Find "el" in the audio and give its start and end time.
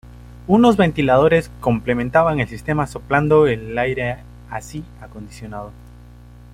2.39-2.47, 3.45-3.77